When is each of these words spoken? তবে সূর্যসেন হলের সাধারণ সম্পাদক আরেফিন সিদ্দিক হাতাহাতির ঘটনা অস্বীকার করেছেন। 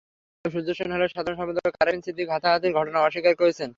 তবে 0.35 0.51
সূর্যসেন 0.55 0.89
হলের 0.91 1.13
সাধারণ 1.15 1.37
সম্পাদক 1.39 1.73
আরেফিন 1.81 2.01
সিদ্দিক 2.05 2.27
হাতাহাতির 2.29 2.75
ঘটনা 2.77 2.99
অস্বীকার 3.01 3.33
করেছেন। 3.35 3.69